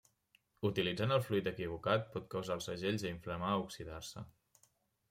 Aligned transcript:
Utilitzant 0.69 1.13
el 1.17 1.21
fluid 1.27 1.49
equivocat 1.51 2.09
pot 2.17 2.27
causar 2.35 2.59
els 2.61 2.71
segells 2.73 3.07
a 3.09 3.13
inflamar 3.13 3.55
o 3.61 3.65
oxidar-se. 3.69 4.27